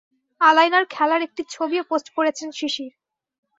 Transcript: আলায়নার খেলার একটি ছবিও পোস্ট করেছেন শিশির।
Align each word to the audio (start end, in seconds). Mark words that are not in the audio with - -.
আলায়নার 0.41 0.85
খেলার 0.89 1.21
একটি 1.21 1.41
ছবিও 1.49 1.83
পোস্ট 1.89 2.07
করেছেন 2.17 2.49
শিশির। 2.51 2.91